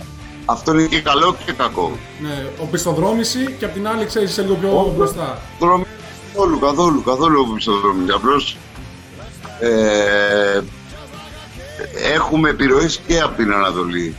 [0.45, 1.93] αυτό είναι και καλό και κακό.
[2.23, 5.39] ναι, οπισθοδρόμηση και απ' την άλλη, ξέρεις, είσαι λίγο πιο μπροστά.
[5.61, 5.85] Δρόμοι,
[6.33, 8.11] καθόλου, καθόλου, καθόλου πιστοδρόμοι.
[8.11, 8.57] Απλώς
[9.61, 10.61] ε,
[12.03, 14.15] έχουμε επιρροές και από την Ανατολή.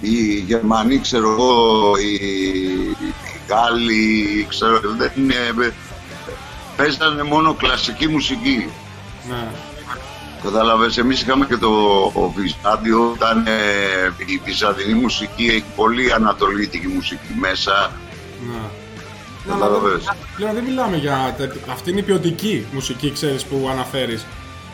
[0.00, 2.14] Οι Γερμανοί, ξέρω εγώ, οι,
[2.90, 2.96] οι
[3.48, 5.34] Γάλλοι, ξέρω, δεν είναι,
[6.76, 8.68] παίζανε μόνο κλασική μουσική.
[9.28, 9.46] Ναι.
[10.42, 11.68] Κατάλαβες, εμείς είχαμε και το
[12.14, 13.52] ο Βυζάντιο, ήταν ε,
[14.26, 17.92] η βυζαντινή μουσική, έχει πολύ ανατολίτικη μουσική μέσα.
[18.50, 18.56] ναι.
[19.46, 20.04] Ναι, αλλά Κατάλαβες.
[20.04, 21.34] δεν- Πλέον δεν μιλάμε για.
[21.38, 24.26] τέτοιο- Αυτή είναι η ποιοτική μουσική, ξέρεις, που αναφέρεις.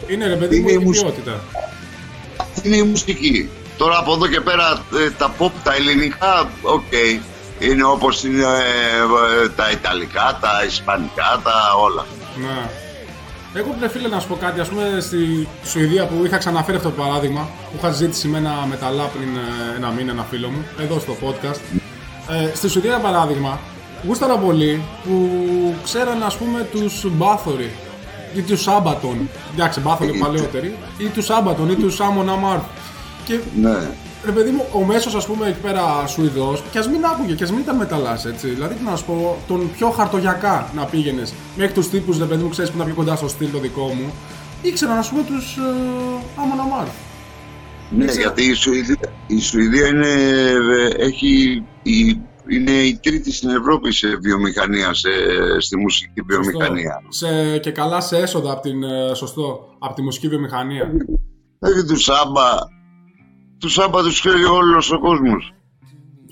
[0.09, 1.04] Είναι ρε παιδί μου, Είναι η η μουσική.
[1.04, 1.40] ποιότητα.
[2.54, 3.50] Αυτή είναι η μουσική.
[3.76, 6.92] Τώρα από εδώ και πέρα ε, τα pop, τα ελληνικά, οκ.
[7.58, 12.06] Είναι όπως είναι ε, ε, τα Ιταλικά, τα Ισπανικά, τα όλα.
[12.36, 12.70] Ναι.
[13.54, 16.88] Εγώ πρέπει φίλε να σου πω κάτι, ας πούμε στη Σουηδία που είχα ξαναφέρει αυτό
[16.88, 20.64] το παράδειγμα που είχα συζήτηση με ένα μεταλλά πριν ε, ένα μήνα ένα φίλο μου,
[20.80, 21.60] εδώ στο podcast.
[22.28, 23.58] Ε, στη Σουηδία για παράδειγμα,
[24.06, 25.30] γούσταρα πολύ που
[25.84, 27.72] ξέραν ας πούμε τους Bathory
[28.35, 32.59] ή τους Sabaton, εντάξει Μπάθοροι είναι παλαιότεροι, ή τους Σάμπατον ή τους Σάμον Αμάρ.
[33.25, 33.77] Και Ναι.
[34.25, 37.44] Ρε παιδί μου, ο μέσος ας πούμε εκεί πέρα Σουηδός, και ας μην άκουγε και
[37.44, 38.49] ας μην ήταν μεταλλάς έτσι.
[38.49, 42.42] Δηλαδή, τι να σου πω, τον πιο χαρτογιακά να πήγαινες μέχρι τους τύπους, ρε παιδί
[42.42, 44.12] μου, ξέρεις που είναι πιο κοντά στο στυλ το δικό μου,
[44.62, 46.87] ήξεραν ας πούμε τους ε, Άμον Αμάρ.
[47.90, 53.92] Ναι, γιατί η Σουηδία, η Σουηδία είναι, ε, έχει, η, είναι η τρίτη στην Ευρώπη
[53.92, 55.09] σε βιομηχανία, σε,
[55.59, 57.00] στη μουσική βιομηχανία.
[57.09, 60.92] Σε, και καλά σε έσοδα από την, ε, σωστό, από τη μουσική βιομηχανία.
[61.59, 62.50] Έχει του Σάμπα,
[63.59, 65.54] του Σάμπα τους ξέρει όλος ο κόσμος.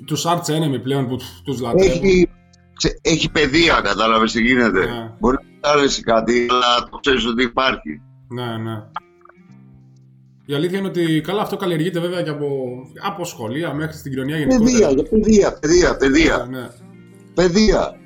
[0.06, 2.04] Τους Arch Enemy πλέον που τους λατρεύουν.
[2.04, 2.28] Έχει,
[2.74, 4.86] ξε- έχει παιδεία, κατάλαβες τι γίνεται.
[4.86, 5.14] Ναι.
[5.18, 8.00] Μπορεί να σου άρεσει κάτι, αλλά το ξέρεις ότι υπάρχει.
[8.28, 8.82] Ναι, ναι.
[10.46, 12.48] Η αλήθεια είναι ότι καλά αυτό καλλιεργείται βέβαια και από,
[13.00, 14.70] από σχολεία μέχρι στην κοινωνία γενικότερα.
[14.70, 16.68] Παιδεία, για παιδεία, παιδεία, παιδεία, Ναι, ναι.
[17.34, 17.96] παιδεία.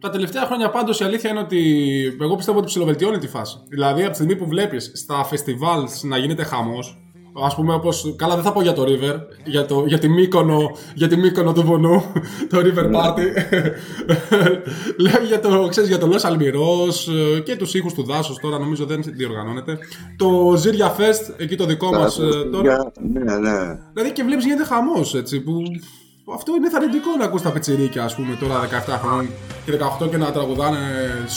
[0.00, 1.60] Τα τελευταία χρόνια πάντως η αλήθεια είναι ότι
[2.20, 3.56] εγώ πιστεύω ότι ψιλοβελτιώνει τη φάση.
[3.68, 7.03] Δηλαδή από τη στιγμή που βλέπεις στα φεστιβάλ να γίνεται χαμός,
[7.42, 10.70] Ας πούμε όπως, καλά δεν θα πω για το River, για, το, για, τη, Μύκονο,
[10.94, 12.02] για τη Μύκονο του Βονού,
[12.50, 13.26] το River Party.
[15.04, 18.58] Λέω για το, ξέρεις, για το Los Almiros ε, και τους ήχους του δάσους τώρα
[18.58, 19.78] νομίζω δεν διοργανώνεται.
[20.16, 22.92] Το Ζήρια Fest, εκεί το δικό μας ε, τώρα.
[23.12, 23.78] Ναι, ναι.
[23.92, 25.62] Δηλαδή και βλέπεις γίνεται χαμός έτσι που
[26.34, 29.30] αυτό είναι θαρρυντικό να ακούς τα πιτσιρίκια ας πούμε τώρα 17 χρόνια
[29.64, 29.72] και
[30.04, 30.78] 18 και να τραγουδάνε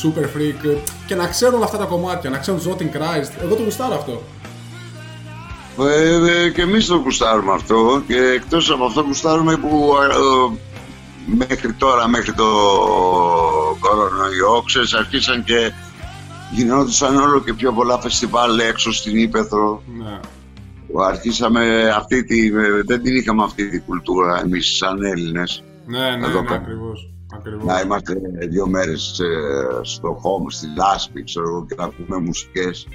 [0.04, 3.32] Super Freak και να ξέρουν όλα αυτά τα κομμάτια, να ξέρουν Zotin Christ.
[3.42, 4.22] Εγώ το γουστάρω αυτό.
[5.80, 10.58] Ε, ε, και εμείς το γουστάρουμε αυτό και εκτός από αυτό γουστάρουμε που ε,
[11.36, 12.46] μέχρι τώρα, μέχρι το
[13.80, 15.72] κορονοϊό, ξέρεις, αρχίσαν και
[16.52, 19.84] γινόντουσαν όλο και πιο πολλά φεστιβάλ έξω στην Ήπεθρο.
[19.98, 20.20] Ναι.
[21.08, 22.50] Αρχίσαμε αυτή τη,
[22.86, 25.64] δεν την είχαμε αυτή τη κουλτούρα εμείς σαν Έλληνες.
[25.86, 26.60] Ναι, ναι, Εδώ ναι, πέρα.
[26.60, 27.10] ακριβώς.
[27.34, 27.66] ακριβώς.
[27.66, 28.14] Να είμαστε
[28.50, 32.88] δύο μέρες ε, στο home, στη λάσπη, ξέρω εγώ, και να ακούμε μουσικές.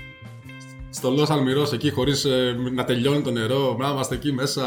[0.94, 4.62] Στο Los Almiros εκεί χωρίς ε, να τελειώνει το νερό, να είμαστε εκεί μέσα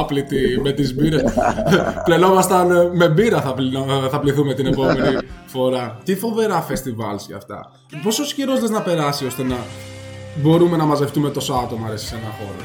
[0.00, 1.22] άπλητοι με τις μπύρες.
[2.04, 5.98] Πλενόμασταν ε, με μπύρα θα, πλυνο- θα πληθούμε την επόμενη φορά.
[6.04, 7.70] Τι φοβερά φεστιβάλς για αυτά.
[8.02, 9.56] Πόσος καιρός λες να περάσει ώστε να
[10.42, 12.64] μπορούμε να μαζευτούμε τόσο άτομα ρε, σε ένα χώρο;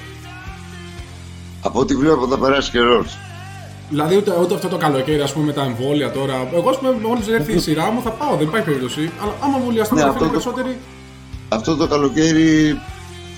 [1.62, 3.18] Από ό,τι βλέπω θα περάσει καιρός.
[3.90, 6.50] Δηλαδή ούτε, ούτε αυτό το καλοκαίρι, ας πούμε, με τα εμβόλια τώρα.
[6.54, 9.12] Εγώ, ας πούμε, μόλις έρθει η σειρά μου, θα πάω, δεν υπάρχει περίπτωση.
[9.22, 10.78] Αλλά άμα εμβολιαστούν Ναι, ναι, αυτό το- περισσότεροι.
[11.50, 12.80] Αυτό το καλοκαίρι,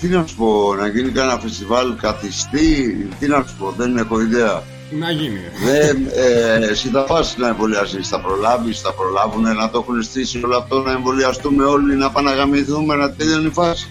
[0.04, 4.22] τι να σου πω, να γίνει κανένα φεστιβάλ καθιστή, τι να σου πω, δεν έχω
[4.22, 4.64] ιδέα.
[4.92, 5.40] Να γίνει.
[5.66, 10.42] Δεν, ε, εσύ θα πας να εμβολιάσεις, θα προλάβεις, θα προλάβουν να το έχουν στήσει
[10.44, 13.88] όλο αυτό, να εμβολιαστούμε όλοι, να πάμε να γαμηθούμε, να τελειώνει η φάση.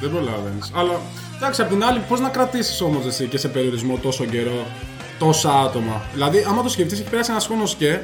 [0.00, 0.72] Δεν προλαβαίνεις.
[0.74, 1.00] Αλλά
[1.36, 4.66] εντάξει, απ' την άλλη, πώς να κρατήσεις όμως εσύ και σε περιορισμό τόσο καιρό
[5.18, 7.98] τόσα άτομα; Δηλαδή, άμα το σκεφτείς, έχει περάσει ένας χρόνος και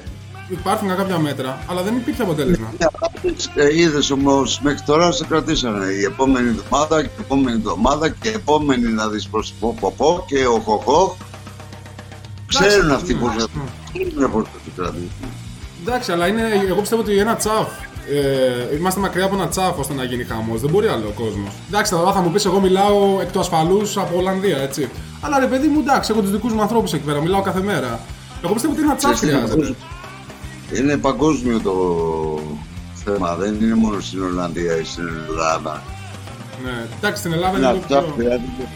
[0.49, 2.69] υπάρχουν κάποια μέτρα, αλλά δεν υπήρχε αποτέλεσμα.
[3.55, 8.29] Ε, είδες όμως μέχρι τώρα σε κρατήσανε η επόμενη εβδομάδα και η επόμενη εβδομάδα και
[8.29, 11.17] η επόμενη να δεις προς πω πω πω και ο χοχό
[12.47, 13.21] ξέρουν Εντάξει, αυτοί ναι.
[13.21, 13.49] πώς θα
[13.93, 15.11] ξέρουν πώς θα το κρατήσουν.
[15.87, 17.69] Εντάξει, αλλά είναι, εγώ πιστεύω ότι ένα τσαφ.
[18.11, 20.61] Ε, είμαστε μακριά από ένα τσαφ ώστε να γίνει χαμός.
[20.61, 21.53] Δεν μπορεί άλλο ο κόσμος.
[21.69, 24.89] Εντάξει, τώρα θα μου πεις: Εγώ μιλάω εκ του ασφαλούς από Ολλανδία, έτσι.
[25.21, 28.01] Αλλά ρε παιδί μου, εντάξει, έχω τους δικούς μου ανθρώπους εκεί πέρα, μιλάω κάθε μέρα.
[28.45, 29.77] Εγώ πιστεύω ότι ένα τσαφ Ξέρεις, είναι χρειάζεται.
[30.73, 31.75] Παγκόσμιο- Είναι παγκόσμιο το
[33.05, 35.83] θέμα, δεν είναι μόνο στην Ολλανδία ή στην Ελλάδα.
[36.65, 38.13] Ναι, εντάξει, στην Ελλάδα Είναι είναι λίγο αυτά πιο.
[38.15, 38.69] χρειάζεται.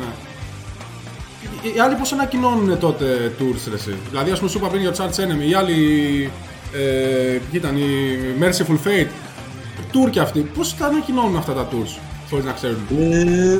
[0.00, 0.06] Ναι.
[1.62, 4.80] Οι- Οι άλλοι πώς ανακοινώνουν τότε tours, ρε, εσύ; Δηλαδή, ας πούμε, σου είπα πριν
[4.80, 6.30] για το Charles Enemy, οι άλλοι.
[6.72, 6.78] Ε,
[7.50, 7.82] ποιοι ήταν, οι
[8.40, 9.10] Merciful Fate.
[9.92, 10.40] Tour και αυτοί.
[10.40, 11.98] Πώς τα ανακοινώνουν αυτά τα tours,
[12.30, 13.58] χωρίς να ξέρουν; Ε,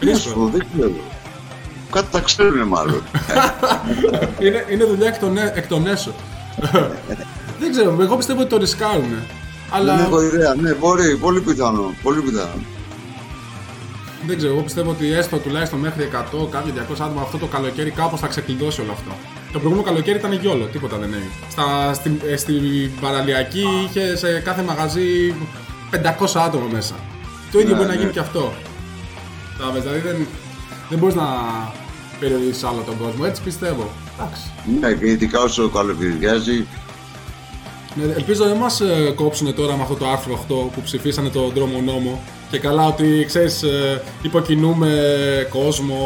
[0.00, 0.40] τι να σου Ρίσκο.
[0.40, 0.92] πω, δεν ξέρω.
[1.90, 3.02] Κάτι τα ξέρουν μάλλον.
[4.44, 6.12] είναι, είναι δουλειά εκ των, έ- εκ των έσω.
[7.60, 9.12] Δεν ξέρω, εγώ πιστεύω ότι το ρισκάρουν.
[9.70, 12.50] Αλλά Δεν έχω ιδέα, ναι, μπορεί, πολύ πιθανό, πολύ πιθανό.
[14.26, 17.90] δεν ξέρω, εγώ πιστεύω ότι έστω τουλάχιστον μέχρι 100, κάποια 200 άτομα αυτό το καλοκαίρι
[17.90, 19.10] κάπως θα ξεκλειδώσει όλο αυτό.
[19.52, 21.30] Το προηγούμενο καλοκαίρι ήταν γιόλο, τίποτα δεν έγινε.
[21.50, 25.34] Στα, στην, ε, στην παραλιακή είχε σε κάθε μαγαζί
[25.90, 26.94] 500 άτομα μέσα.
[27.52, 28.00] Το ίδιο Ναι, μπορεί να ναι.
[28.00, 28.52] γίνει και αυτό.
[29.52, 30.26] Κατάλαβες, δηλαδή δεν,
[30.88, 31.26] δεν μπορείς να
[32.20, 33.90] περιορίσεις άλλο τον κόσμο, έτσι πιστεύω.
[34.20, 34.42] Εντάξει.
[34.80, 36.66] Ναι, και ειδικά όσο καλοκαιριάζει,
[37.94, 41.52] Ναι, ελπίζω δεν μας ε, κόψουν τώρα με αυτό το άρθρο 8 που ψηφίσανε τον
[41.54, 44.88] δρόμο νόμο και καλά ότι ξέρεις ε, υποκινούμε
[45.50, 45.98] κόσμο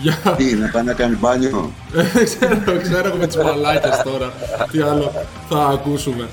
[0.00, 0.34] για...
[0.36, 4.32] τι, να πάει να κάνει μπάνιο; Ε, ξέρω, ξέρω εγώ με τις μαλάκες τώρα
[4.70, 5.12] τι άλλο
[5.48, 6.28] θα ακούσουμε.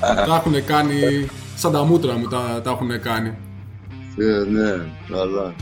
[0.00, 3.34] τα έχουν κάνει, σαν τα μούτρα μου τα, τα έχουν κάνει.
[4.18, 4.70] Ε, ναι,
[5.10, 5.54] καλά.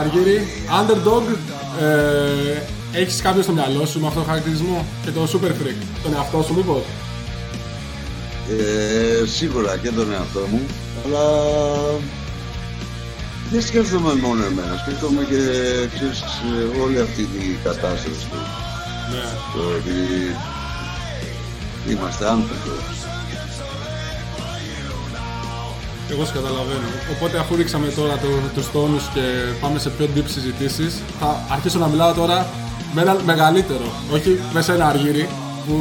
[0.00, 0.46] Αργύρι,
[0.78, 1.22] Underdog.
[1.80, 6.14] Ε, έχεις κάποιο στο μυαλό σου με αυτό το χαρακτηρισμό και το Super Freak, τον
[6.14, 6.82] εαυτό σου μήπως;
[8.50, 10.60] Ε, σίγουρα και τον εαυτό μου,
[11.04, 11.24] αλλά
[13.50, 15.40] δεν σκέφτομαι μόνο εμένα, σκέφτομαι και
[15.94, 18.28] ξέρεις, ε, όλη αυτή την κατάσταση.
[19.10, 19.24] Ναι.
[19.54, 19.96] Το ότι
[21.90, 22.70] είμαστε άνθρωποι.
[26.12, 26.86] Εγώ σε καταλαβαίνω.
[27.16, 29.20] Οπότε αφού ρίξαμε τώρα το, τους τόνους και
[29.60, 32.46] πάμε σε πιο deep συζητήσεις, θα αρχίσω να μιλάω τώρα
[32.94, 35.28] με ένα μεγαλύτερο, όχι με σένα Αργύρι,
[35.66, 35.74] που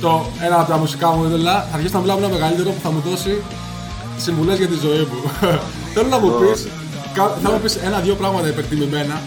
[0.00, 2.80] το, ένα από τα μουσικά μου είδωλα, θα αρχίσω να μιλάω με ένα μεγαλύτερο που
[2.82, 3.42] θα μου δώσει
[4.16, 5.20] συμβουλές για τη ζωή μου.
[5.94, 6.68] Θέλω να μου πεις,
[7.14, 9.22] κα- θέλω να μου πεις ένα-δύο πράγματα υπερτιμημένα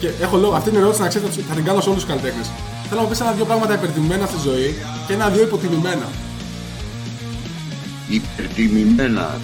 [0.00, 2.10] και έχω λόγο, αυτή είναι η ερώτηση να ξέρετε, θα την κάνω σε όλους τους
[2.10, 2.50] καλλιτέχνες.
[2.88, 4.68] Θέλω να μου πεις ένα-δύο πράγματα υπερτιμημένα στη ζωή
[5.06, 6.06] και ένα-δύο υποτιμημένα.
[8.08, 9.38] Υπερτιμημένα.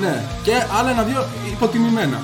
[0.00, 2.20] Ναι, και άλλα ένα-δύο υποτιμημένα.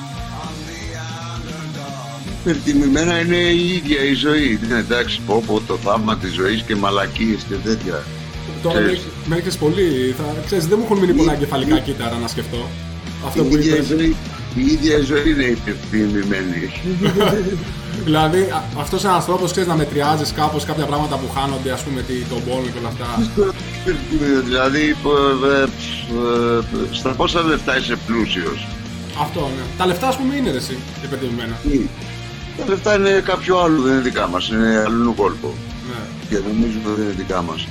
[2.40, 4.58] Υπερτιμημένα είναι η ίδια η ζωή.
[4.64, 8.02] Είναι εντάξει, πω πω το θαύμα της ζωής και μαλακίες και τέτοια.
[8.62, 9.02] Τώρα με, Ξέρεις.
[9.26, 10.14] με έχεις πολύ.
[10.18, 12.68] Θα, ξέρεις, δεν μου έχουν μείνει πολλά εγκεφαλικά κύτταρα να σκεφτώ.
[13.26, 13.86] Αυτό Η που ίδια, η είπες.
[13.86, 14.16] ζωή,
[14.54, 16.70] η ίδια η ζωή είναι υπερτιμημένη.
[18.04, 21.82] Δηλαδή, α- αυτός είναι ένας τρόπος ξέρεις, να μετριάζεις κάπως κάποια πράγματα που χάνονται, ας
[21.82, 23.06] πούμε, τι, τον πόνο και όλα αυτά.
[24.44, 24.96] δηλαδή,
[25.44, 28.66] ε, ε, ε, στα πόσα λεφτά είσαι πλούσιος;
[29.20, 29.62] Αυτό, ναι.
[29.78, 31.54] Τα λεφτά, ας πούμε, είναι ρε, εσύ, υπερτιμημένα.
[31.62, 31.80] Τι;
[32.58, 35.54] Τα λεφτά είναι κάποιο άλλο, δεν είναι δικά μας, είναι αλλού κόλπο.
[35.88, 36.02] Ναι.
[36.28, 37.66] Και νομίζουμε ότι είναι δικά μας.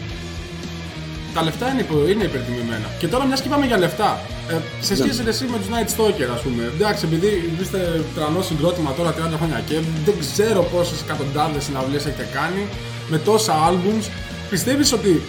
[1.34, 2.88] Τα λεφτά είναι, υπο, είναι υπερτιμημένα.
[3.00, 4.56] Και τώρα, μιας και είπαμε για λεφτά, ε,
[4.88, 5.30] σε σχέση Ναι.
[5.30, 6.72] εσύ με τους Night Stalker, ας πούμε.
[6.76, 7.30] Εντάξει, επειδή
[7.62, 12.67] είστε τρανό συγκρότημα τώρα 30 χρόνια και δεν ξέρω πόσες εκατοντάδες συναυλίες έχετε κάνει
[13.10, 14.06] με τόσα albums,
[14.50, 15.22] πιστεύεις ότι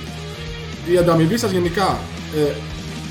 [0.93, 1.99] η ανταμοιβή σας γενικά
[2.37, 2.53] ε,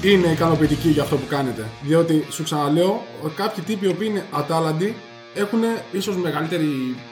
[0.09, 4.95] είναι ικανοποιητική για αυτό που κάνετε; Διότι σου ξαναλέω, κάποιοι τύποι οι οποίοι είναι ατάλλαντοι
[5.33, 5.59] έχουν
[5.91, 7.10] ίσως μεγαλύτερη ε,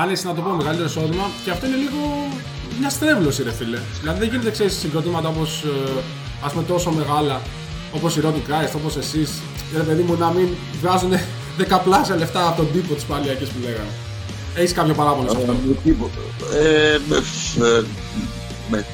[0.00, 2.00] άνεση, να το πω, μεγαλύτερο εισόδημα και αυτό είναι λίγο
[2.80, 3.78] μια στρέβλωση, ρε φίλε.
[4.00, 5.64] Δηλαδή δεν γίνεται, ξέρεις, συγκροτήματα όπως
[6.44, 7.40] ας πούμε τόσο μεγάλα
[7.92, 9.30] όπως η Rotten Christ, όπως εσείς,
[9.76, 10.48] ρε παιδί μου, να μην
[10.80, 11.10] βγάζουν
[11.58, 13.92] δεκαπλάσια λεφτά από τον τύπο της παλιακής που λέγανε.
[14.54, 16.18] Έχεις κάποιο παράπονο σε αυτό; Με τίποτα.
[16.58, 17.16] Ε, με,
[17.66, 17.82] ε,
[18.70, 18.84] με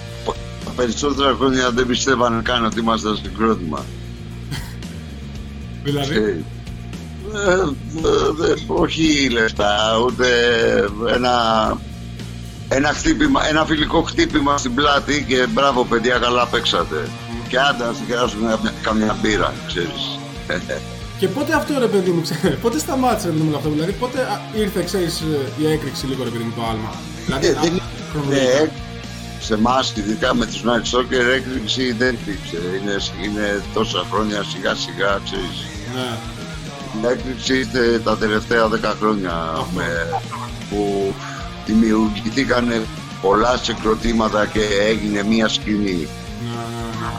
[0.65, 3.85] τα περισσότερα χρόνια δεν πιστεύανε καν ότι ήμασταν συγκρότημα.
[5.85, 6.45] Δηλαδή, Ε, ε, ε,
[8.67, 10.27] όχι λεφτά, ούτε
[11.15, 11.33] ένα,
[12.69, 17.09] ένα, χτύπημα, ένα φιλικό χτύπημα στην πλάτη και μπράβο παιδιά καλά παίξατε.
[17.49, 20.19] Και άντε να σου κεράσουμε καμιά, καμιά μπύρα, ξέρεις.
[21.19, 24.21] και πότε αυτό ρε παιδί μου, ξέρει, πότε σταμάτησε ρε παιδί μου αυτό, δηλαδή πότε
[24.21, 25.23] α, ήρθε, ξέρεις,
[25.59, 26.93] η έκρηξη λίγο ρε παιδί μου το άλμα.
[27.25, 28.59] Δηλαδή, Ε, α, δεν χρονολογικά.
[28.61, 28.73] είναι
[29.41, 32.59] σε εμάς, ειδικά με τους Night Stalker, έκρηξη δεν υπήρξε.
[32.83, 35.59] Είναι, είναι τόσα χρόνια σιγά σιγά, ξέρεις.
[35.95, 36.09] Ναι.
[37.03, 39.85] Η έκρηξη ήρθε τα τελευταία 10 χρόνια με,
[40.71, 41.13] που
[41.67, 42.87] δημιουργηθήκαν
[43.23, 46.09] πολλά συγκροτήματα και έγινε μία σκηνή.
[46.43, 47.13] Ναι, ναι, ναι.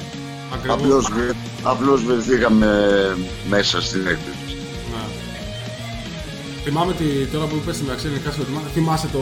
[0.53, 0.77] Ακριβώς.
[0.77, 2.69] Απλώς, βρε- απλώς βρεθήκαμε
[3.49, 4.55] μέσα στην έκρηξη.
[4.91, 5.03] Ναι.
[6.63, 9.19] Θυμάμαι τη, τώρα που είπες στην μεταξύ ελληνικά συγκροτήματα, θυμάσαι το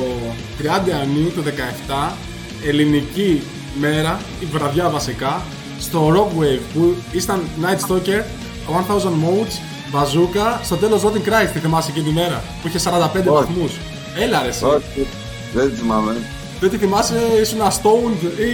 [0.60, 2.12] 30 Ιανουαρίου του 17,
[2.66, 3.42] ελληνική
[3.80, 5.42] μέρα, η βραδιά βασικά,
[5.80, 8.24] στο Rockwave που ήταν Night Stalker,
[8.68, 9.56] 1000 Modes,
[9.94, 13.72] Bazooka, στο τέλος Rotten Christ, τη θυμάσαι εκείνη τη μέρα, που είχε 45 βαθμούς.
[14.20, 14.66] Έλα ρε εσύ.
[14.66, 15.08] Όχι,
[15.54, 16.16] δεν θυμάμαι.
[16.60, 18.52] Δεν τη θυμάσαι, ήσουν stoned ή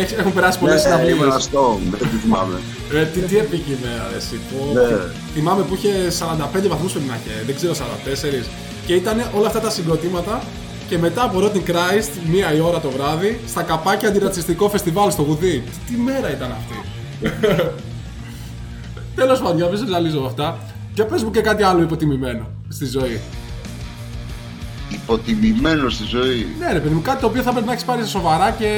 [0.00, 2.54] έχ- έχουν περάσει πολλές Ναι, συναυλίες; ήμουν στο, δεν τη θυμάμαι.
[2.92, 4.40] Ρε, τι, τι έπικη ημέρα, ρε, εσύ.
[4.50, 4.96] Πω, Ναι.
[5.34, 8.46] Θυμάμαι που είχε 45 βαθμούς πρέπει να είχε, δεν ξέρω, 44.
[8.86, 10.42] Και ήταν όλα αυτά τα συγκροτήματα
[10.88, 15.22] και μετά από Rotten Christ, μία η ώρα το βράδυ, στα καπάκια αντιρατσιστικό φεστιβάλ στο
[15.22, 15.62] Γουδί.
[15.86, 16.76] Τι, τι μέρα ήταν αυτή.
[19.14, 20.58] Τέλος πάντων, για να μην σε ζαλίζω με αυτά.
[20.94, 23.20] Και πες μου και κάτι άλλο υποτιμημένο στη ζωή.
[24.90, 26.46] Υποτιμημένο στη ζωή.
[26.58, 28.70] Ναι, ρε παιδί μου, κάτι το οποίο θα πρέπει να έχεις πάρει σοβαρά και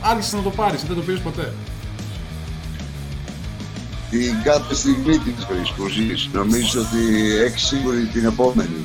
[0.00, 1.52] άρχισες να το πάρεις, δεν το πήρες ποτέ.
[4.10, 8.84] Την κάθε στιγμή της ζωής που ζεις, νομίζω ότι έχεις σίγουρη την επόμενη.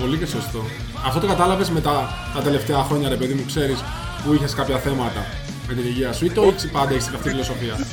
[0.00, 0.64] Πολύ και σωστό.
[1.06, 3.78] Αυτό το κατάλαβες με τα, τα τελευταία χρόνια, ρε παιδί μου, ξέρεις
[4.24, 5.26] που είχες κάποια θέματα
[5.68, 7.86] με την υγεία σου ή το ήξι πάντα έχεις αυτή τη φιλοσοφία.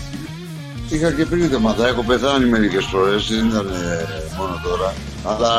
[0.89, 4.06] Είχα και πριν θέματα, έχω πεθάνει μερικές φορές, δεν ήταν ε,
[4.38, 4.93] μόνο τώρα.
[5.24, 5.52] Αλλά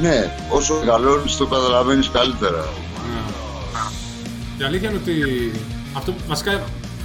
[0.00, 2.68] ναι, όσο μεγαλώνεις το καταλαβαίνεις καλύτερα.
[3.10, 3.20] Ναι.
[4.58, 5.14] Η αλήθεια είναι ότι
[5.92, 6.62] αυτό βασικά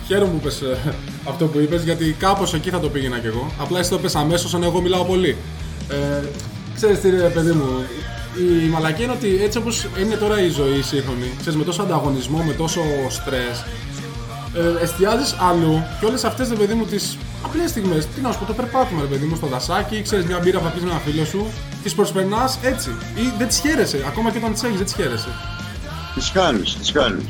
[0.08, 0.78] χαίρομαι που είπες ε,
[1.28, 3.52] αυτό που είπες γιατί κάπως εκεί θα το πήγαινα κι εγώ.
[3.60, 5.38] Απλά εσύ το είπες αμέσως ενώ εγώ μιλάω πολύ.
[5.90, 6.26] Ε,
[6.76, 7.86] ξέρεις τι ρε παιδί μου,
[8.66, 11.82] η μαλακία είναι ότι έτσι όπως είναι τώρα η ζωή η σύγχρονη, ξέρεις με τόσο
[11.82, 13.66] ανταγωνισμό, με τόσο στρες,
[14.56, 18.08] ε, εστιάζεις αλλού και όλες αυτές, ρε παιδί μου, τις απλές στιγμές.
[18.16, 20.66] Τι να σου πω, το περπάτημα, ρε παιδί μου, στο δασάκι, ξέρεις μια μπύρα που
[20.66, 21.46] θα πεις με ένα φίλο σου,
[21.84, 22.90] τις προσπερνάς έτσι.
[23.16, 25.32] Ή δεν τις χαίρεσαι, ακόμα και όταν τις έχεις, δεν τις χαίρεσαι.
[26.16, 27.26] Τις κάνεις, τις κάνεις.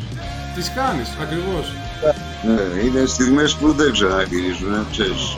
[0.56, 1.66] Τις κάνει, ακριβώς.
[2.48, 5.38] Ναι, είναι στιγμές που δεν ξαναγυρίζουν, ε, ξέρεις.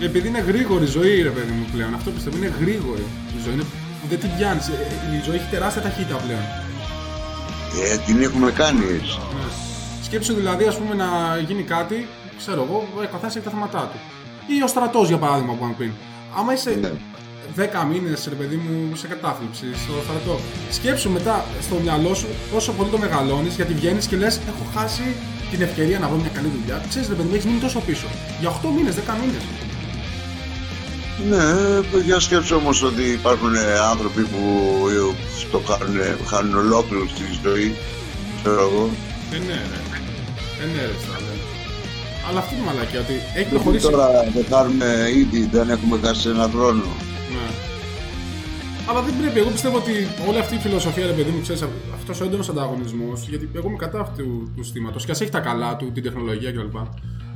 [0.00, 1.94] Επειδή είναι γρήγορη η ζωή, ρε παιδί μου πλέον.
[1.94, 3.04] Αυτό πιστεύω είναι γρήγορη
[3.36, 3.54] η ζωή.
[3.54, 3.64] Είναι...
[4.08, 4.66] Δεν την πιάνεις.
[5.18, 6.44] Η ζωή έχει τεράστια ταχύτητα πλέον.
[7.92, 9.18] Ε, την έχουμε κάνει έτσι.
[9.34, 9.71] Ναι.
[10.12, 11.08] Σκέψου δηλαδή, ας πούμε, να
[11.46, 12.08] γίνει κάτι
[12.40, 13.98] ξέρω εγώ, ο καθένα έχει τα θέματα του.
[14.54, 15.92] Ή ο στρατός για παράδειγμα που είπαμε πριν.
[16.38, 16.92] Άμα είσαι Ναι.
[17.56, 20.34] 10 μήνες, ρε παιδί μου, σε κατάθλιψη, στο στρατό.
[20.70, 25.06] Σκέψου μετά στο μυαλό σου πόσο πολύ το μεγαλώνεις, γιατί βγαίνεις και λες: Έχω χάσει
[25.50, 26.76] την ευκαιρία να βρω μια καλή δουλειά.
[26.88, 28.06] Ξέρεις, ρε παιδί μου, έχεις μείνει τόσο πίσω.
[28.40, 29.42] Για 8 μήνες, 10 μήνες.
[31.30, 31.46] Ναι,
[32.08, 34.42] για σκέψου όμως ότι υπάρχουν ε, άνθρωποι που
[34.88, 35.00] ε,
[35.52, 35.96] το κάνουν,
[36.30, 37.76] χάνουν ολόκληρο στη ζωή,
[38.42, 38.90] ξέρω εγώ.
[39.30, 39.60] Δεν είναι,
[40.62, 40.66] ρε.
[40.66, 41.34] Δεν είναι, ρε, στάλε.
[42.28, 43.90] Αλλά αυτή είναι η μαλακία, ότι έχει προχωρήσει.
[43.90, 46.84] Τώρα δεν κάνουμε ήδη, δεν έχουμε χάσει ένα χρόνο.
[47.34, 47.46] Ναι.
[48.88, 49.38] Αλλά δεν πρέπει.
[49.38, 49.92] Εγώ πιστεύω ότι
[50.28, 53.76] όλη αυτή η φιλοσοφία, ρε παιδί μου, ξέρεις, αυτός ο έντονος ανταγωνισμός, γιατί εγώ είμαι
[53.76, 54.24] κατά αυτού
[54.56, 56.76] του στήματο και ας έχει τα καλά του, την τεχνολογία κλπ.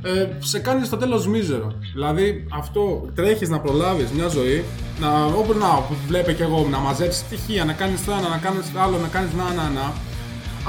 [0.02, 1.72] Ε, σε κάνει στο τέλος μίζερο.
[1.94, 4.64] Δηλαδή, αυτό τρέχεις να προλάβεις μια ζωή,
[5.00, 8.72] να, όπου να βλέπει και εγώ, να μαζέψεις στοιχεία, να κάνεις το ένα, να κάνεις
[8.72, 9.92] το άλλο, να κάνεις να, να, να.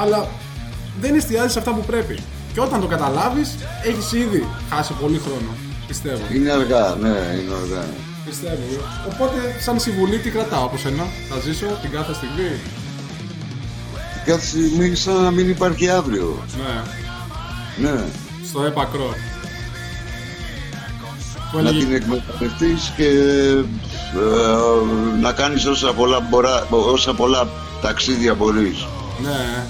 [0.02, 0.28] Αλλά
[1.02, 2.18] δεν εστιάζεις σε αυτά που πρέπει.
[2.58, 5.50] Και όταν το καταλάβεις, έχεις ήδη χάσει πολύ χρόνο.
[5.88, 6.22] Πιστεύω.
[6.34, 7.86] Είναι αργά, ναι, είναι αργά.
[8.26, 8.64] Πιστεύω.
[9.14, 12.60] Οπότε, σαν συμβουλή, τι κρατάω από σένα; Θα ζήσω την κάθε στιγμή;
[14.26, 16.44] Κάθε στιγμή σαν να μην υπάρχει αύριο.
[16.58, 18.04] Ναι, Ναι,
[18.50, 19.14] στο έπακρο.
[21.52, 23.62] Που να έλεγε, την εκμεταλλευτείς και ε,
[25.22, 27.48] να κάνεις όσα πολλά, μπορά, όσα πολλά
[27.82, 28.86] ταξίδια μπορείς.
[29.22, 29.66] ναι.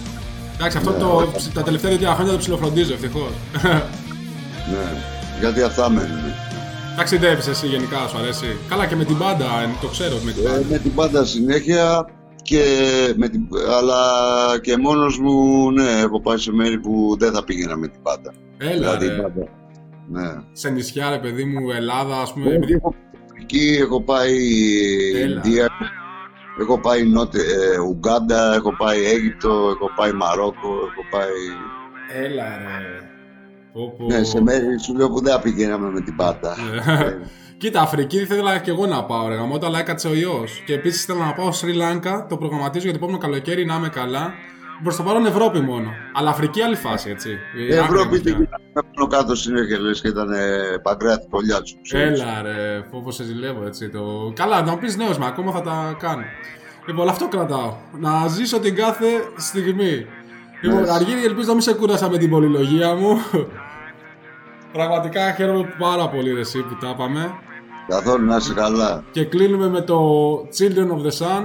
[0.59, 3.31] Εντάξει, αυτό το, τα τελευταία δύο χρόνια το ψιλοφροντίζω, ευτυχώς.
[3.63, 5.01] Ναι,
[5.39, 6.19] γιατί αυτά μένουν.
[6.97, 8.57] Ταξιδεύει εσύ γενικά, σου αρέσει.
[8.69, 10.63] Καλά και με την πάντα, ε, το ξέρω με την Ε, πάντα.
[10.69, 12.05] με την πάντα συνέχεια
[12.41, 12.63] και
[13.17, 13.41] με την,
[13.77, 13.99] αλλά
[14.61, 18.33] και μόνος μου, ναι, έχω πάει σε μέρη που δεν θα πήγαινα με την πάντα.
[18.57, 19.21] Έλα, δηλαδή, ρε.
[19.21, 19.47] πάντα.
[20.09, 20.27] Ναι.
[20.53, 22.45] Σε νησιά, ρε παιδί μου, Ελλάδα, ας πούμε.
[22.47, 24.35] Όχι, επειδή- έχω πάει Εκεί έχω πάει
[25.15, 25.35] Έλα.
[25.35, 25.67] Ινδία,
[26.59, 31.37] έχω πάει Νότε, ε, Ουγκάντα, έχω πάει Αίγυπτο, έχω πάει Μαρόκο, έχω πάει...
[32.23, 33.07] Έλα, ρε.
[33.73, 34.05] Πω, πω.
[34.05, 36.55] Ναι, σε μέρη σου λέω που δεν πηγαίναμε με την πάντα.
[36.85, 37.17] Ε,
[37.57, 40.63] Κοίτα, Αφρική ήθελα και εγώ να πάω, ρε γαμώτα, αλλά έκατσε ο ιός.
[40.65, 43.89] Και επίσης θέλω να πάω Σρι Λάνκα, το προγραμματίζω για το επόμενο καλοκαίρι να είμαι
[43.89, 44.33] καλά.
[44.83, 45.89] Προς το παρόν Ευρώπη μόνο.
[46.13, 47.29] Αλλά Αφρική άλλη φάση, έτσι.
[47.57, 48.59] Η Ευρώπη Άκρη την μακριά.
[48.93, 50.29] πάνω κάτω συνέχεια λες και ήταν
[50.83, 51.77] παγκράτη κολλιά σου.
[51.81, 52.21] ξέρεις.
[52.21, 53.89] Έλα ρε, φόβο σε ζηλεύω έτσι.
[53.89, 54.31] Το...
[54.35, 56.23] Καλά, να μου πεις νέος, μα ακόμα θα τα κάνω.
[56.87, 57.75] Λοιπόν, αυτό κρατάω.
[57.99, 59.05] Να ζήσω την κάθε
[59.37, 60.05] στιγμή.
[60.61, 60.91] Λοιπόν, Ναι.
[60.91, 63.17] Αργύρι, ελπίζω να μην σε κούρασα με την πολυλογία μου.
[64.71, 67.31] Πραγματικά χαίρομαι πάρα πολύ ρε, εσύ που τα είπαμε.
[67.87, 69.03] Καθόλου να είσαι καλά.
[69.11, 69.99] Και κλείνουμε με το
[70.57, 71.43] Children of the Sun.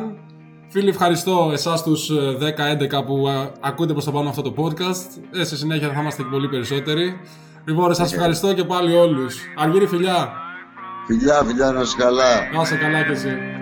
[0.73, 2.55] Φίλοι, ευχαριστώ εσάς τους ε,
[3.01, 5.39] 10-11 που ε, ακούτε προς το πάνω αυτό το podcast.
[5.41, 7.21] Ε, σε συνέχεια θα είμαστε και πολύ περισσότεροι.
[7.65, 9.37] Λοιπόν, ρε, σας ευχαριστώ και πάλι όλους.
[9.57, 10.33] Αργύρι, φιλιά.
[11.07, 12.51] Φιλιά, φιλιά, να είσαι καλά.
[12.55, 13.62] Να είσαι καλά κι εσύ.